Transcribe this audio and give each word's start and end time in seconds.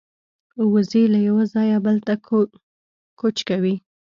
وزې 0.73 1.03
له 1.13 1.19
یوه 1.27 1.43
ځایه 1.53 1.77
بل 1.85 1.97
ته 2.07 2.13
کوچ 3.19 3.37
کوي 3.49 3.75